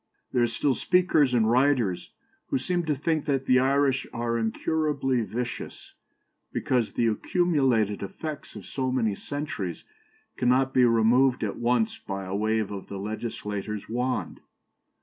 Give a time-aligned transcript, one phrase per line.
[0.31, 2.11] There are still speakers and writers
[2.47, 5.93] who seem to think that the Irish are incurably vicious,
[6.51, 9.83] because the accumulated effects of so many centuries
[10.37, 14.39] cannot be removed at once by a wave of the legislator's wand.